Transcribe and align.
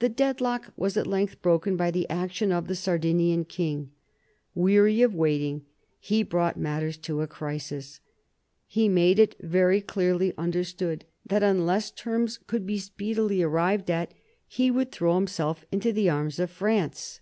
The 0.00 0.10
deadlock 0.10 0.74
was 0.76 0.98
at 0.98 1.06
length 1.06 1.40
broken 1.40 1.78
by 1.78 1.90
the 1.90 2.06
action 2.10 2.52
of 2.52 2.68
the 2.68 2.74
Sardinian 2.74 3.46
king. 3.46 3.90
Weary 4.54 5.00
of 5.00 5.14
waiting, 5.14 5.64
he 5.98 6.22
brought 6.22 6.58
matters 6.58 6.98
to 6.98 7.22
a 7.22 7.26
crisis. 7.26 8.00
He 8.66 8.86
made 8.86 9.18
it 9.18 9.34
very 9.40 9.80
clearly 9.80 10.34
understood 10.36 11.06
that 11.24 11.42
unless 11.42 11.90
terms 11.90 12.38
could 12.46 12.66
be 12.66 12.76
speedily 12.78 13.42
arrived 13.42 13.90
at, 13.90 14.12
he 14.46 14.70
would 14.70 14.92
throw 14.92 15.14
himself 15.14 15.64
into 15.72 15.90
the 15.90 16.10
arms 16.10 16.38
of 16.38 16.50
France. 16.50 17.20